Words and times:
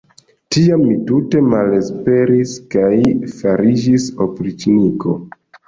Tiam 0.53 0.79
mi 0.85 0.95
tute 1.09 1.41
malesperis 1.49 2.55
kaj 2.73 2.91
fariĝis 3.37 4.11
opriĉniko. 4.29 5.19